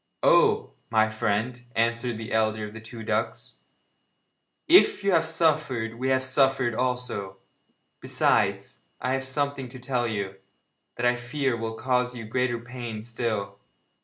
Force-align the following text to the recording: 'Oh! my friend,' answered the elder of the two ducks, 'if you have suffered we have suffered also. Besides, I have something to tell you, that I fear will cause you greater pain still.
'Oh! 0.23 0.71
my 0.89 1.09
friend,' 1.11 1.61
answered 1.75 2.17
the 2.17 2.33
elder 2.33 2.65
of 2.65 2.73
the 2.73 2.81
two 2.81 3.03
ducks, 3.03 3.57
'if 4.67 5.03
you 5.03 5.11
have 5.11 5.25
suffered 5.25 5.99
we 5.99 6.09
have 6.09 6.23
suffered 6.23 6.73
also. 6.73 7.37
Besides, 7.99 8.79
I 8.99 9.11
have 9.13 9.25
something 9.25 9.69
to 9.69 9.77
tell 9.77 10.07
you, 10.07 10.37
that 10.95 11.05
I 11.05 11.15
fear 11.15 11.55
will 11.55 11.75
cause 11.75 12.15
you 12.15 12.23
greater 12.25 12.57
pain 12.57 13.03
still. 13.03 13.59